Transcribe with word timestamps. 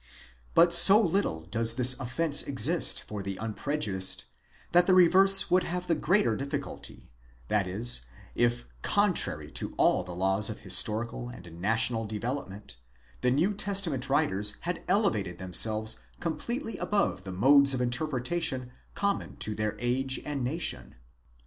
But 0.55 0.73
so 0.73 0.99
little 0.99 1.41
does 1.41 1.75
this 1.75 1.93
offence 1.99 2.41
exist 2.41 3.03
for 3.03 3.21
the 3.21 3.37
unprejudiced, 3.37 4.25
that 4.71 4.87
the 4.87 4.95
reverse 4.95 5.51
would 5.51 5.61
be 5.61 5.77
the 5.77 5.93
greater 5.93 6.35
difficulty, 6.35 7.11
that 7.49 7.67
is, 7.67 8.07
if, 8.33 8.65
contrary 8.81 9.51
to 9.51 9.75
all 9.77 10.03
the 10.03 10.15
laws 10.15 10.49
of 10.49 10.61
historical 10.61 11.29
and 11.29 11.61
national 11.61 12.05
development, 12.07 12.77
the 13.21 13.29
New 13.29 13.53
Testament 13.53 14.09
writers 14.09 14.55
had 14.61 14.81
elevated 14.87 15.37
themselves 15.37 15.99
completely 16.19 16.79
above 16.79 17.23
the 17.23 17.31
modes 17.31 17.75
of 17.75 17.79
interpretation 17.79 18.71
common 18.95 19.37
to 19.37 19.53
their 19.53 19.75
age 19.77 20.19
and 20.25 20.43
nation. 20.43 20.95